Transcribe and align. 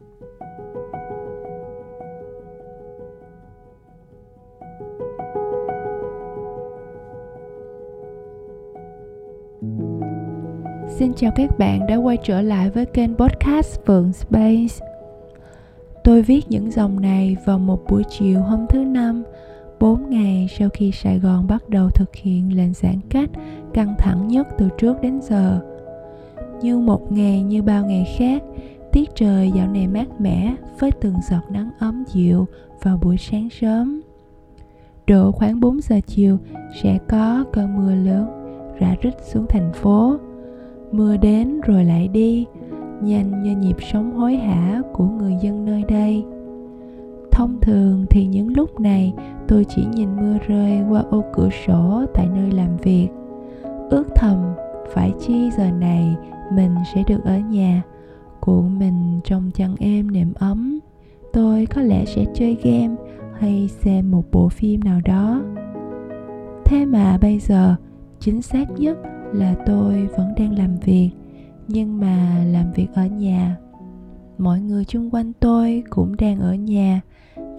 Xin 0.00 0.08
chào 11.16 11.30
các 11.36 11.58
bạn 11.58 11.86
đã 11.86 11.96
quay 11.96 12.16
trở 12.22 12.40
lại 12.40 12.70
với 12.70 12.86
kênh 12.86 13.14
podcast 13.14 13.80
Phượng 13.86 14.12
Space. 14.12 14.86
Tôi 16.04 16.22
viết 16.22 16.40
những 16.48 16.70
dòng 16.70 17.00
này 17.00 17.36
vào 17.44 17.58
một 17.58 17.84
buổi 17.88 18.02
chiều 18.10 18.40
hôm 18.40 18.66
thứ 18.68 18.78
năm, 18.78 19.22
4 19.80 20.10
ngày 20.10 20.48
sau 20.58 20.68
khi 20.68 20.92
Sài 20.92 21.18
Gòn 21.18 21.46
bắt 21.46 21.68
đầu 21.68 21.90
thực 21.90 22.16
hiện 22.16 22.56
lệnh 22.56 22.72
giãn 22.72 23.00
cách 23.10 23.30
căng 23.74 23.94
thẳng 23.98 24.28
nhất 24.28 24.46
từ 24.58 24.68
trước 24.78 25.02
đến 25.02 25.20
giờ. 25.22 25.60
Như 26.62 26.78
một 26.78 27.12
ngày 27.12 27.42
như 27.42 27.62
bao 27.62 27.86
ngày 27.86 28.14
khác, 28.18 28.42
tiết 28.92 29.10
trời 29.14 29.52
dạo 29.56 29.68
này 29.68 29.86
mát 29.86 30.20
mẻ 30.20 30.54
với 30.78 30.90
từng 30.90 31.14
giọt 31.30 31.50
nắng 31.50 31.70
ấm 31.78 32.04
dịu 32.06 32.46
vào 32.82 32.98
buổi 33.02 33.16
sáng 33.16 33.48
sớm. 33.50 34.00
Độ 35.06 35.32
khoảng 35.32 35.60
4 35.60 35.80
giờ 35.80 36.00
chiều 36.06 36.38
sẽ 36.82 36.98
có 37.08 37.44
cơn 37.52 37.76
mưa 37.76 37.94
lớn 37.94 38.26
rã 38.80 38.94
rít 39.02 39.14
xuống 39.22 39.46
thành 39.48 39.72
phố. 39.72 40.16
Mưa 40.92 41.16
đến 41.16 41.60
rồi 41.60 41.84
lại 41.84 42.08
đi, 42.08 42.46
nhanh 43.02 43.42
như 43.42 43.56
nhịp 43.56 43.76
sống 43.92 44.16
hối 44.16 44.36
hả 44.36 44.82
của 44.92 45.04
người 45.04 45.34
dân 45.42 45.64
nơi 45.64 45.84
đây. 45.88 46.24
Thông 47.30 47.60
thường 47.60 48.06
thì 48.10 48.26
những 48.26 48.56
lúc 48.56 48.80
này 48.80 49.14
tôi 49.48 49.66
chỉ 49.68 49.84
nhìn 49.94 50.16
mưa 50.16 50.38
rơi 50.46 50.80
qua 50.88 51.02
ô 51.10 51.24
cửa 51.32 51.48
sổ 51.66 52.04
tại 52.14 52.28
nơi 52.34 52.50
làm 52.50 52.76
việc. 52.76 53.08
Ước 53.90 54.04
thầm, 54.14 54.54
phải 54.94 55.12
chi 55.20 55.50
giờ 55.56 55.70
này 55.70 56.16
mình 56.52 56.74
sẽ 56.94 57.02
được 57.08 57.24
ở 57.24 57.38
nhà 57.38 57.82
cuộn 58.50 58.78
mình 58.78 59.20
trong 59.24 59.50
chăn 59.54 59.76
êm 59.78 60.10
nệm 60.10 60.34
ấm. 60.34 60.78
Tôi 61.32 61.66
có 61.66 61.82
lẽ 61.82 62.04
sẽ 62.04 62.24
chơi 62.34 62.56
game 62.62 62.96
hay 63.38 63.68
xem 63.68 64.10
một 64.10 64.24
bộ 64.32 64.48
phim 64.48 64.80
nào 64.84 65.00
đó. 65.04 65.42
Thế 66.64 66.84
mà 66.86 67.18
bây 67.18 67.38
giờ, 67.38 67.76
chính 68.20 68.42
xác 68.42 68.70
nhất 68.78 68.98
là 69.32 69.54
tôi 69.66 70.06
vẫn 70.16 70.34
đang 70.36 70.58
làm 70.58 70.76
việc, 70.76 71.10
nhưng 71.68 72.00
mà 72.00 72.44
làm 72.52 72.72
việc 72.72 72.86
ở 72.94 73.06
nhà. 73.06 73.56
Mọi 74.38 74.60
người 74.60 74.84
chung 74.84 75.10
quanh 75.10 75.32
tôi 75.40 75.82
cũng 75.90 76.16
đang 76.16 76.40
ở 76.40 76.54
nhà 76.54 77.00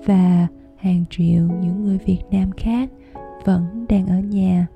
và 0.06 0.48
hàng 0.76 1.04
triệu 1.10 1.44
những 1.62 1.84
người 1.84 1.98
việt 2.06 2.22
nam 2.32 2.52
khác 2.58 2.90
vẫn 3.46 3.86
đang 3.90 4.08
ở 4.08 4.20
nhà. 4.20 4.68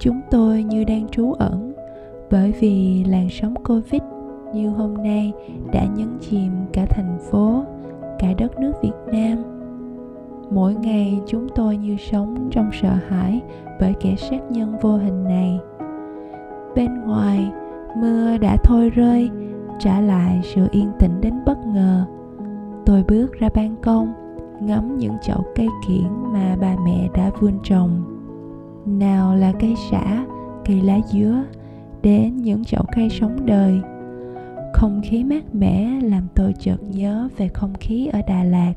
Chúng 0.00 0.20
tôi 0.30 0.62
như 0.62 0.84
đang 0.84 1.08
trú 1.08 1.32
ẩn 1.32 1.72
bởi 2.30 2.52
vì 2.60 3.04
làn 3.04 3.28
sóng 3.30 3.54
covid 3.64 4.02
như 4.54 4.68
hôm 4.68 4.94
nay 4.94 5.32
đã 5.72 5.84
nhấn 5.84 6.18
chìm 6.20 6.52
cả 6.72 6.86
thành 6.90 7.18
phố, 7.30 7.64
cả 8.18 8.28
đất 8.38 8.60
nước 8.60 8.72
việt 8.82 9.12
nam. 9.12 9.38
Mỗi 10.50 10.74
ngày 10.74 11.20
chúng 11.26 11.48
tôi 11.54 11.76
như 11.76 11.96
sống 11.96 12.48
trong 12.50 12.70
sợ 12.72 12.92
hãi 13.08 13.40
bởi 13.80 13.94
kẻ 14.00 14.16
sát 14.16 14.50
nhân 14.50 14.76
vô 14.80 14.96
hình 14.96 15.24
này. 15.24 15.60
Bên 16.74 17.00
ngoài, 17.00 17.52
mưa 17.96 18.38
đã 18.38 18.56
thôi 18.64 18.90
rơi, 18.90 19.30
trả 19.78 20.00
lại 20.00 20.40
sự 20.42 20.68
yên 20.70 20.90
tĩnh 20.98 21.20
đến 21.20 21.34
bất 21.46 21.58
ngờ. 21.66 22.04
Tôi 22.86 23.04
bước 23.08 23.32
ra 23.32 23.48
ban 23.54 23.76
công, 23.82 24.12
ngắm 24.60 24.96
những 24.96 25.14
chậu 25.22 25.44
cây 25.54 25.68
kiển 25.88 26.08
mà 26.32 26.56
bà 26.60 26.76
mẹ 26.84 27.08
đã 27.14 27.30
vươn 27.40 27.58
trồng. 27.62 27.90
Nào 28.86 29.36
là 29.36 29.52
cây 29.60 29.74
sả, 29.90 30.24
cây 30.64 30.80
lá 30.80 30.98
dứa, 31.06 31.42
đến 32.02 32.36
những 32.36 32.64
chậu 32.64 32.82
cây 32.96 33.08
sống 33.10 33.36
đời 33.46 33.80
không 34.82 35.02
khí 35.04 35.24
mát 35.24 35.54
mẻ 35.54 36.00
làm 36.02 36.26
tôi 36.34 36.54
chợt 36.58 36.76
nhớ 36.82 37.28
về 37.36 37.48
không 37.48 37.74
khí 37.74 38.06
ở 38.06 38.22
đà 38.28 38.44
lạt 38.44 38.74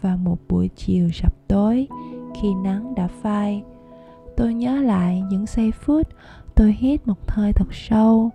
vào 0.00 0.16
một 0.16 0.38
buổi 0.48 0.68
chiều 0.76 1.10
sập 1.12 1.48
tối 1.48 1.88
khi 2.34 2.48
nắng 2.64 2.94
đã 2.94 3.08
phai. 3.22 3.62
Tôi 4.36 4.54
nhớ 4.54 4.76
lại 4.82 5.22
những 5.30 5.46
giây 5.46 5.70
phút 5.70 6.08
tôi 6.54 6.76
hít 6.78 7.06
một 7.06 7.30
hơi 7.30 7.52
thật 7.52 7.74
sâu, 7.74 8.30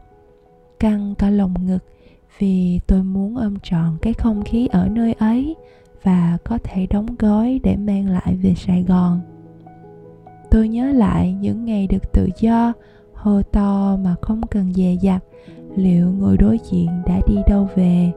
căng 0.79 1.15
cả 1.15 1.29
lồng 1.29 1.53
ngực 1.65 1.83
vì 2.39 2.79
tôi 2.87 3.03
muốn 3.03 3.37
ôm 3.37 3.57
trọn 3.63 3.97
cái 4.01 4.13
không 4.13 4.43
khí 4.43 4.67
ở 4.67 4.87
nơi 4.89 5.13
ấy 5.13 5.55
và 6.03 6.37
có 6.43 6.57
thể 6.63 6.87
đóng 6.87 7.15
gói 7.19 7.59
để 7.63 7.75
mang 7.75 8.09
lại 8.09 8.35
về 8.35 8.53
sài 8.55 8.83
gòn. 8.83 9.21
Tôi 10.51 10.67
nhớ 10.67 10.91
lại 10.91 11.33
những 11.33 11.65
ngày 11.65 11.87
được 11.87 12.13
tự 12.13 12.29
do, 12.39 12.73
hô 13.13 13.41
to 13.41 13.97
mà 14.03 14.15
không 14.21 14.41
cần 14.47 14.73
dè 14.73 14.95
dặt 15.01 15.23
liệu 15.75 16.11
người 16.11 16.37
đối 16.37 16.57
diện 16.63 16.89
đã 17.05 17.19
đi 17.27 17.35
đâu 17.47 17.67
về? 17.75 18.11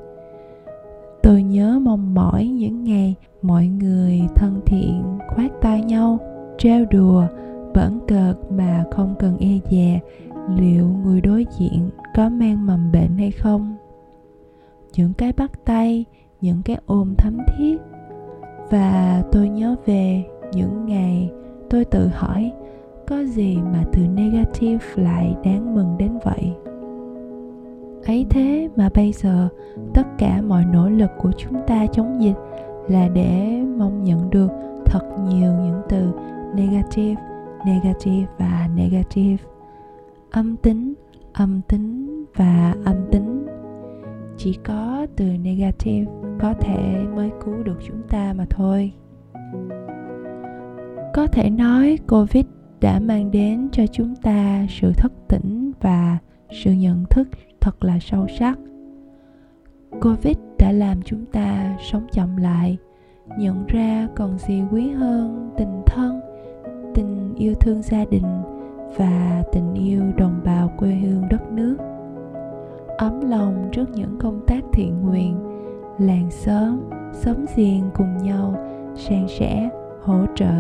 Tôi 1.23 1.43
nhớ 1.43 1.79
mong 1.83 2.15
mỏi 2.15 2.47
những 2.47 2.85
ngày 2.85 3.15
mọi 3.43 3.67
người 3.67 4.21
thân 4.35 4.61
thiện 4.67 5.03
khoát 5.29 5.51
tay 5.61 5.83
nhau, 5.83 6.19
trêu 6.59 6.85
đùa, 6.91 7.27
bẩn 7.75 7.99
cợt 8.09 8.37
mà 8.51 8.85
không 8.91 9.15
cần 9.19 9.37
e 9.39 9.59
dè. 9.71 10.01
Liệu 10.57 10.89
người 11.05 11.21
đối 11.21 11.47
diện 11.59 11.91
có 12.15 12.29
mang 12.29 12.67
mầm 12.67 12.93
bệnh 12.93 13.17
hay 13.19 13.31
không? 13.31 13.77
Những 14.97 15.13
cái 15.13 15.33
bắt 15.33 15.65
tay, 15.65 16.05
những 16.41 16.63
cái 16.65 16.77
ôm 16.87 17.15
thấm 17.19 17.39
thiết. 17.47 17.77
Và 18.71 19.23
tôi 19.33 19.49
nhớ 19.49 19.77
về 19.87 20.25
những 20.53 20.87
ngày 20.87 21.31
tôi 21.71 21.85
tự 21.85 22.07
hỏi, 22.07 22.53
có 23.07 23.25
gì 23.25 23.57
mà 23.57 23.85
từ 23.93 24.03
negative 24.03 24.85
lại 24.97 25.37
đáng 25.45 25.75
mừng 25.75 25.99
đến 25.99 26.19
vậy? 26.25 26.53
Ấy 28.07 28.27
thế 28.31 28.69
mà 28.77 28.89
bây 28.95 29.13
giờ 29.13 29.49
tất 29.95 30.07
cả 30.19 30.43
mọi 30.43 30.65
nỗ 30.65 30.89
lực 30.89 31.11
của 31.19 31.33
chúng 31.37 31.61
ta 31.67 31.87
chống 31.87 32.23
dịch 32.23 32.37
là 32.89 33.09
để 33.09 33.63
mong 33.79 34.05
nhận 34.05 34.31
được 34.31 34.49
thật 34.85 35.03
nhiều 35.29 35.53
những 35.53 35.81
từ 35.89 36.13
negative 36.55 37.33
negative 37.67 38.27
và 38.39 38.69
negative. 38.77 39.45
Âm 40.31 40.57
tính 40.57 40.95
âm 41.33 41.61
tính 41.69 42.25
và 42.37 42.75
âm 42.85 42.97
tính. 43.11 43.47
Chỉ 44.37 44.59
có 44.65 45.07
từ 45.17 45.25
negative 45.25 46.13
có 46.41 46.55
thể 46.61 47.05
mới 47.15 47.31
cứu 47.45 47.63
được 47.65 47.79
chúng 47.87 48.03
ta 48.09 48.35
mà 48.37 48.47
thôi. 48.51 48.93
Có 51.15 51.27
thể 51.27 51.51
nói 51.51 51.99
covid 52.09 52.45
đã 52.81 53.01
mang 53.01 53.31
đến 53.31 53.69
cho 53.73 53.87
chúng 53.87 54.15
ta 54.17 54.67
sự 54.71 54.93
thức 54.93 55.13
tỉnh 55.29 55.73
và 55.81 56.19
sự 56.65 56.73
nhận 56.73 57.05
thức 57.11 57.29
thật 57.63 57.85
là 57.85 57.99
sâu 58.01 58.27
sắc. 58.39 58.59
Covid 60.03 60.37
đã 60.59 60.73
làm 60.73 61.03
chúng 61.03 61.27
ta 61.27 61.77
sống 61.93 62.07
chậm 62.13 62.37
lại, 62.37 62.79
nhận 63.39 63.67
ra 63.67 64.09
còn 64.17 64.39
gì 64.39 64.63
quý 64.73 64.91
hơn 64.91 65.51
tình 65.57 65.83
thân, 65.87 66.21
tình 66.95 67.35
yêu 67.37 67.55
thương 67.55 67.83
gia 67.83 68.05
đình 68.05 68.43
và 68.97 69.43
tình 69.53 69.75
yêu 69.75 70.03
đồng 70.17 70.41
bào 70.45 70.73
quê 70.79 70.95
hương 70.95 71.29
đất 71.31 71.53
nước. 71.53 71.77
Ấm 72.99 73.31
lòng 73.31 73.69
trước 73.73 73.91
những 73.95 74.19
công 74.19 74.41
tác 74.47 74.61
thiện 74.73 75.03
nguyện, 75.03 75.39
làng 75.99 76.31
xóm 76.31 76.81
xóm 77.13 77.37
giềng 77.57 77.91
cùng 77.95 78.19
nhau 78.19 78.57
san 78.97 79.27
sẻ, 79.29 79.69
hỗ 80.03 80.27
trợ. 80.35 80.55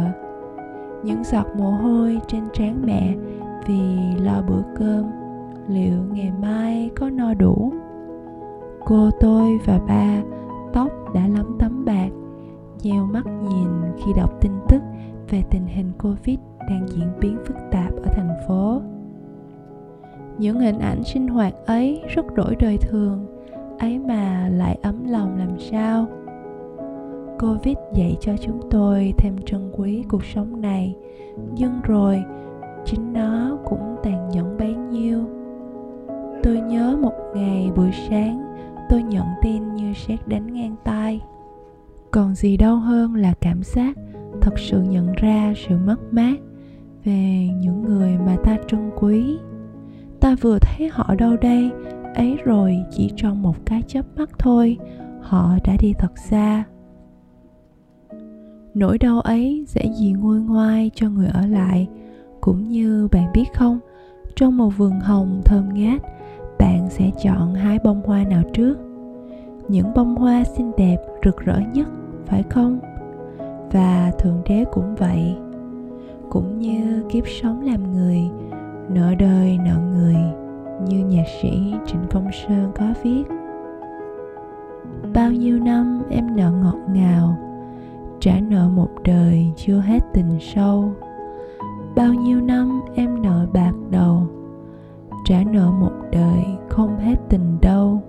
Những 1.04 1.24
giọt 1.24 1.46
mồ 1.58 1.70
hôi 1.70 2.20
trên 2.28 2.42
trán 2.52 2.82
mẹ 2.86 3.14
vì 3.66 3.96
lo 4.20 4.42
bữa 4.48 4.62
cơm 4.78 5.21
liệu 5.68 6.02
ngày 6.12 6.32
mai 6.42 6.90
có 6.96 7.10
no 7.10 7.34
đủ? 7.34 7.72
Cô 8.84 9.10
tôi 9.20 9.58
và 9.66 9.78
ba 9.88 10.22
tóc 10.72 10.90
đã 11.14 11.28
lấm 11.28 11.56
tấm 11.58 11.84
bạc, 11.84 12.08
nheo 12.82 13.04
mắt 13.04 13.26
nhìn 13.26 13.68
khi 13.96 14.12
đọc 14.16 14.40
tin 14.40 14.52
tức 14.68 14.82
về 15.30 15.42
tình 15.50 15.66
hình 15.66 15.92
covid 15.98 16.38
đang 16.68 16.86
diễn 16.88 17.08
biến 17.20 17.38
phức 17.46 17.56
tạp 17.70 17.94
ở 17.96 18.10
thành 18.12 18.34
phố. 18.48 18.80
Những 20.38 20.60
hình 20.60 20.78
ảnh 20.78 21.04
sinh 21.04 21.28
hoạt 21.28 21.54
ấy 21.66 22.02
rất 22.08 22.34
đổi 22.34 22.56
đời 22.56 22.78
thường, 22.78 23.26
ấy 23.78 23.98
mà 23.98 24.48
lại 24.52 24.78
ấm 24.82 25.04
lòng 25.08 25.38
làm 25.38 25.58
sao? 25.58 26.06
Covid 27.40 27.76
dạy 27.94 28.16
cho 28.20 28.32
chúng 28.40 28.60
tôi 28.70 29.14
thêm 29.18 29.36
trân 29.46 29.72
quý 29.76 30.04
cuộc 30.08 30.24
sống 30.24 30.60
này, 30.60 30.96
nhưng 31.54 31.72
rồi 31.82 32.24
chính 32.84 33.12
nó 33.12 33.58
cũng 33.64 33.96
tàn 34.02 34.21
tôi 36.42 36.60
nhớ 36.60 36.96
một 37.02 37.12
ngày 37.34 37.70
buổi 37.76 37.90
sáng, 38.08 38.54
tôi 38.88 39.02
nhận 39.02 39.26
tin 39.42 39.74
như 39.74 39.92
sét 39.92 40.28
đánh 40.28 40.54
ngang 40.54 40.76
tai. 40.84 41.20
Còn 42.10 42.34
gì 42.34 42.56
đau 42.56 42.76
hơn 42.76 43.14
là 43.14 43.34
cảm 43.40 43.62
giác 43.62 43.96
thật 44.40 44.58
sự 44.58 44.82
nhận 44.82 45.12
ra 45.12 45.52
sự 45.56 45.76
mất 45.86 45.96
mát 46.10 46.36
về 47.04 47.48
những 47.60 47.82
người 47.82 48.18
mà 48.26 48.36
ta 48.44 48.56
trân 48.68 48.90
quý. 48.96 49.38
Ta 50.20 50.36
vừa 50.40 50.58
thấy 50.58 50.88
họ 50.92 51.14
đâu 51.14 51.36
đây, 51.36 51.70
ấy 52.14 52.36
rồi 52.44 52.78
chỉ 52.90 53.10
trong 53.16 53.42
một 53.42 53.56
cái 53.66 53.82
chớp 53.82 54.06
mắt 54.16 54.30
thôi, 54.38 54.78
họ 55.20 55.50
đã 55.64 55.76
đi 55.80 55.92
thật 55.98 56.18
xa. 56.18 56.64
Nỗi 58.74 58.98
đau 58.98 59.20
ấy 59.20 59.64
dễ 59.68 59.92
gì 59.98 60.12
nguôi 60.12 60.40
ngoai 60.40 60.90
cho 60.94 61.10
người 61.10 61.28
ở 61.28 61.46
lại, 61.46 61.88
cũng 62.40 62.68
như 62.68 63.08
bạn 63.12 63.32
biết 63.34 63.44
không, 63.54 63.78
trong 64.36 64.56
một 64.56 64.68
vườn 64.68 65.00
hồng 65.00 65.40
thơm 65.44 65.68
ngát 65.74 66.02
bạn 66.62 66.90
sẽ 66.90 67.10
chọn 67.22 67.54
hai 67.54 67.78
bông 67.84 68.02
hoa 68.06 68.24
nào 68.24 68.42
trước. 68.52 68.74
Những 69.68 69.94
bông 69.94 70.16
hoa 70.16 70.44
xinh 70.44 70.72
đẹp, 70.76 70.96
rực 71.24 71.36
rỡ 71.36 71.60
nhất, 71.74 71.88
phải 72.26 72.42
không? 72.42 72.78
Và 73.72 74.12
thượng 74.18 74.42
đế 74.48 74.64
cũng 74.72 74.94
vậy. 74.94 75.36
Cũng 76.30 76.58
như 76.58 77.04
kiếp 77.10 77.24
sống 77.28 77.66
làm 77.66 77.92
người 77.92 78.18
nợ 78.88 79.14
đời 79.18 79.58
nợ 79.64 79.76
người, 79.94 80.16
như 80.88 81.06
nhạc 81.06 81.26
sĩ 81.42 81.74
trịnh 81.86 82.02
công 82.10 82.28
sơn 82.32 82.72
có 82.74 82.84
viết. 83.02 83.24
Bao 85.14 85.30
nhiêu 85.32 85.58
năm 85.58 86.02
em 86.10 86.36
nợ 86.36 86.50
ngọt 86.50 86.78
ngào, 86.94 87.36
trả 88.20 88.40
nợ 88.40 88.68
một 88.68 88.90
đời 89.04 89.52
chưa 89.56 89.78
hết 89.78 90.00
tình 90.12 90.38
sâu. 90.40 90.92
Bao 91.96 92.14
nhiêu 92.14 92.40
năm 92.40 92.80
em 92.94 93.22
nợ 93.22 93.46
bạc 93.52 93.72
đầu 93.90 94.26
trả 95.24 95.42
nợ 95.52 95.70
một 95.70 95.92
đời 96.12 96.44
không 96.68 96.98
hết 96.98 97.16
tình 97.28 97.58
đâu 97.62 98.02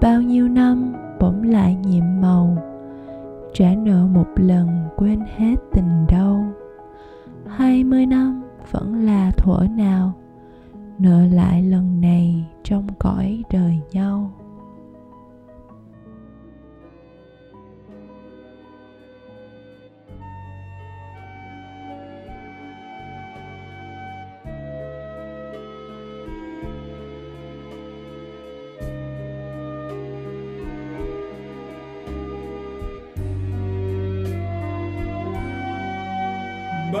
bao 0.00 0.22
nhiêu 0.22 0.48
năm 0.48 0.94
bỗng 1.20 1.42
lại 1.42 1.74
nhiệm 1.74 2.04
màu, 2.20 2.58
trả 3.54 3.74
nợ 3.74 4.06
một 4.06 4.26
lần 4.36 4.68
quên 4.96 5.20
hết 5.36 5.54
tình 5.72 6.06
đâu 6.08 6.44
hai 7.48 7.84
mươi 7.84 8.06
năm 8.06 8.42
vẫn 8.70 9.06
là 9.06 9.30
thuở 9.30 9.66
nào, 9.76 10.12
nợ 10.98 11.26
lại 11.26 11.62
lần 11.62 12.00
này 12.00 12.44
trong 12.62 12.86
cõi 12.98 13.42
đời 13.52 13.80
nhau. 13.92 14.30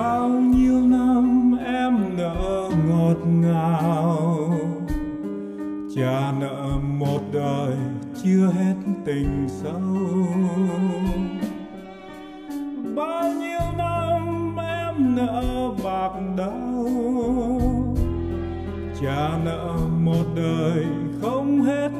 Bao 0.06 0.28
nhiêu 0.28 0.80
năm 0.80 1.56
em 1.66 2.16
nợ 2.16 2.70
ngọt 2.88 3.16
ngào. 3.26 4.50
Cha 5.96 6.32
nợ 6.40 6.68
một 6.98 7.20
đời 7.32 7.76
chưa 8.22 8.46
hết 8.46 8.74
tình 9.04 9.46
sâu. 9.48 10.26
Bao 12.96 13.32
nhiêu 13.32 13.60
năm 13.78 14.56
em 14.56 15.16
nợ 15.16 15.70
bạc 15.84 16.12
đau, 16.36 16.88
cha 19.00 19.38
nợ 19.44 19.76
một 20.04 20.24
đời 20.36 20.84
không 21.22 21.62
hết 21.62 21.90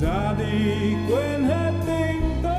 ra 0.00 0.34
đi, 0.38 0.94
quên 1.08 1.42
hết 1.42 1.72
tình 1.86 2.22
tôi. 2.42 2.52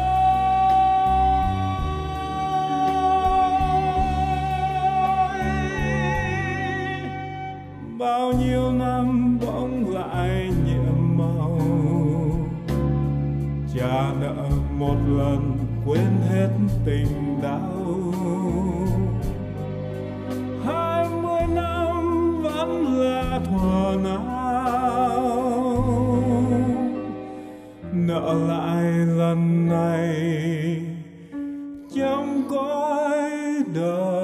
Bao 7.99 8.31
nhiêu 8.31 8.71
năm 8.71 9.39
bỗng 9.41 9.93
lại 9.93 10.49
nhiệm 10.65 11.17
màu, 11.17 11.59
trả 13.75 14.13
nợ 14.21 14.49
một 14.77 14.95
lần, 15.07 15.57
quên 15.85 16.11
hết 16.29 16.49
tình 16.85 17.41
đau. 17.41 18.13
Hai 20.65 21.09
mươi 21.09 21.41
năm 21.55 22.41
vẫn 22.41 22.85
là 22.99 23.39
thuở 23.45 23.97
nào 24.03 24.36
nợ 28.07 28.33
lại 28.47 28.83
lần 28.93 29.69
này. 29.69 30.15
Trong 31.95 32.43
cõi 32.49 33.29
đời 33.75 34.16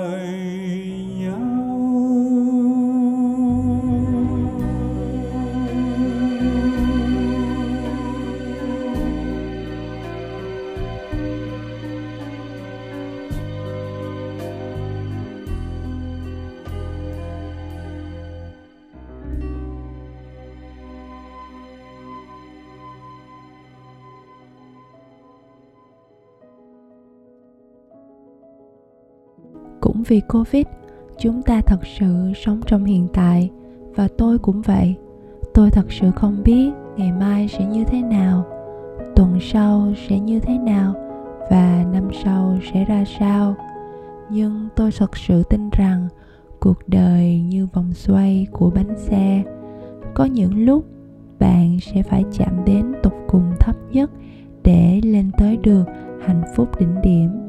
cũng 29.94 30.04
vì 30.04 30.22
covid. 30.22 30.66
Chúng 31.20 31.42
ta 31.42 31.62
thật 31.62 31.80
sự 32.00 32.34
sống 32.46 32.62
trong 32.66 32.86
hiện 32.86 33.08
tại, 33.14 33.50
và 33.96 34.08
tôi 34.18 34.38
cũng 34.38 34.62
vậy. 34.62 34.96
Tôi 35.54 35.72
thật 35.72 35.92
sự 35.92 36.12
không 36.12 36.44
biết 36.44 36.72
ngày 36.98 37.12
mai 37.12 37.48
sẽ 37.48 37.66
như 37.66 37.84
thế 37.84 38.02
nào, 38.02 38.46
tuần 39.16 39.40
sau 39.42 39.94
sẽ 40.08 40.20
như 40.20 40.40
thế 40.40 40.58
nào, 40.58 40.94
và 41.52 41.86
năm 41.94 42.08
sau 42.24 42.58
sẽ 42.74 42.86
ra 42.86 43.04
sao. 43.20 43.56
Nhưng 44.30 44.68
tôi 44.76 44.92
thật 44.98 45.18
sự 45.18 45.44
tin 45.44 45.70
rằng 45.70 46.08
cuộc 46.60 46.78
đời 46.88 47.42
như 47.42 47.68
vòng 47.74 47.94
xoay 47.94 48.48
của 48.52 48.72
bánh 48.76 48.98
xe. 48.98 49.44
Có 50.14 50.26
những 50.26 50.66
lúc, 50.66 50.86
bạn 51.40 51.78
sẽ 51.82 52.04
phải 52.04 52.24
chạm 52.38 52.66
đến 52.66 52.94
tục 53.04 53.14
cùng 53.28 53.52
thấp 53.60 53.76
nhất 53.92 54.12
để 54.64 55.02
lên 55.04 55.32
tới 55.38 55.58
được 55.58 55.84
hạnh 56.26 56.44
phúc 56.56 56.70
đỉnh 56.80 57.02
điểm 57.04 57.43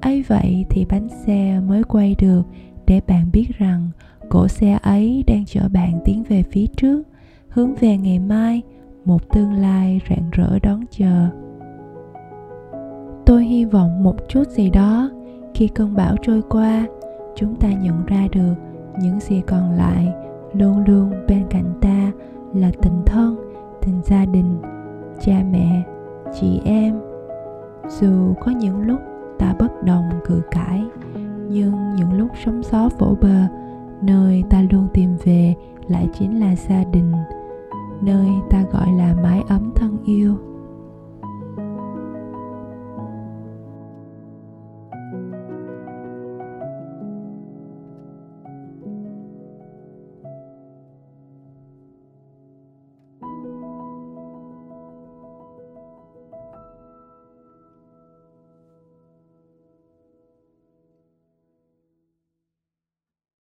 ấy 0.00 0.24
vậy 0.28 0.64
thì 0.70 0.84
bánh 0.84 1.08
xe 1.08 1.60
mới 1.60 1.82
quay 1.84 2.14
được 2.18 2.42
để 2.86 3.00
bạn 3.06 3.30
biết 3.32 3.46
rằng 3.58 3.90
cỗ 4.28 4.48
xe 4.48 4.78
ấy 4.82 5.24
đang 5.26 5.44
chở 5.46 5.60
bạn 5.72 6.00
tiến 6.04 6.22
về 6.28 6.42
phía 6.42 6.66
trước, 6.76 7.02
hướng 7.48 7.74
về 7.74 7.96
ngày 7.96 8.18
mai, 8.18 8.62
một 9.04 9.32
tương 9.32 9.52
lai 9.52 10.00
rạng 10.10 10.30
rỡ 10.32 10.58
đón 10.62 10.84
chờ. 10.90 11.28
Tôi 13.26 13.44
hy 13.44 13.64
vọng 13.64 14.02
một 14.02 14.16
chút 14.28 14.48
gì 14.48 14.70
đó, 14.70 15.10
khi 15.54 15.68
cơn 15.68 15.94
bão 15.94 16.16
trôi 16.22 16.42
qua, 16.50 16.86
chúng 17.36 17.56
ta 17.56 17.72
nhận 17.72 18.06
ra 18.06 18.28
được 18.32 18.54
những 19.00 19.20
gì 19.20 19.42
còn 19.46 19.72
lại 19.72 20.08
luôn 20.52 20.84
luôn 20.86 21.12
bên 21.28 21.44
cạnh 21.50 21.72
ta 21.80 22.12
là 22.54 22.70
tình 22.82 23.02
thân, 23.06 23.36
tình 23.82 24.00
gia 24.04 24.24
đình, 24.24 24.58
cha 25.20 25.42
mẹ, 25.52 25.82
chị 26.40 26.60
em. 26.64 26.94
Dù 27.88 28.34
có 28.40 28.50
những 28.52 28.80
lúc 28.80 29.00
ta 29.38 29.54
bất 29.58 29.82
đồng 29.82 30.10
cự 30.26 30.40
cãi. 30.50 30.84
Nhưng 31.50 31.94
những 31.94 32.12
lúc 32.12 32.28
sóng 32.44 32.62
gió 32.72 32.88
vỗ 32.98 33.16
bờ, 33.20 33.46
nơi 34.02 34.44
ta 34.50 34.62
luôn 34.70 34.88
tìm 34.94 35.16
về 35.24 35.54
lại 35.88 36.08
chính 36.18 36.40
là 36.40 36.56
gia 36.56 36.84
đình, 36.84 37.12
nơi 38.00 38.28
ta 38.50 38.64
gọi 38.72 38.92
là 38.92 39.14
mái 39.22 39.42
ấm 39.48 39.72
thân 39.74 39.96
yêu. 40.04 40.36